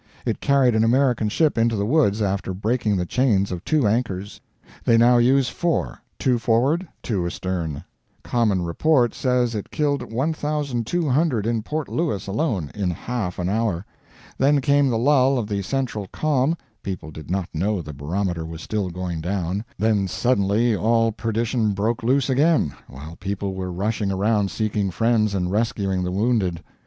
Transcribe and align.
It 0.25 0.41
carried 0.41 0.73
an 0.73 0.83
American 0.83 1.29
ship 1.29 1.59
into 1.59 1.75
the 1.75 1.85
woods 1.85 2.23
after 2.23 2.55
breaking 2.55 2.97
the 2.97 3.05
chains 3.05 3.51
of 3.51 3.63
two 3.63 3.85
anchors. 3.85 4.41
They 4.83 4.97
now 4.97 5.17
use 5.19 5.47
four 5.47 6.01
two 6.17 6.39
forward, 6.39 6.87
two 7.03 7.27
astern. 7.27 7.83
Common 8.23 8.63
report 8.63 9.13
says 9.13 9.53
it 9.53 9.69
killed 9.69 10.11
1,200 10.11 11.45
in 11.45 11.61
Port 11.61 11.87
Louis 11.87 12.25
alone, 12.27 12.71
in 12.73 12.89
half 12.89 13.37
an 13.37 13.47
hour. 13.47 13.85
Then 14.39 14.59
came 14.59 14.89
the 14.89 14.97
lull 14.97 15.37
of 15.37 15.45
the 15.47 15.61
central 15.61 16.07
calm 16.07 16.57
people 16.81 17.11
did 17.11 17.29
not 17.29 17.47
know 17.53 17.79
the 17.83 17.93
barometer 17.93 18.43
was 18.43 18.63
still 18.63 18.89
going 18.89 19.21
down 19.21 19.63
then 19.77 20.07
suddenly 20.07 20.75
all 20.75 21.11
perdition 21.11 21.73
broke 21.73 22.01
loose 22.01 22.27
again 22.27 22.73
while 22.87 23.17
people 23.17 23.53
were 23.53 23.71
rushing 23.71 24.11
around 24.11 24.49
seeking 24.49 24.89
friends 24.89 25.35
and 25.35 25.51
rescuing 25.51 26.03
the 26.03 26.09
wounded. 26.11 26.63